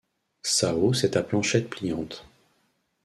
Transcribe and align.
Sa 0.41 0.73
hausse 0.73 1.03
est 1.03 1.15
à 1.15 1.21
planchette 1.21 1.69
pliante. 1.69 2.25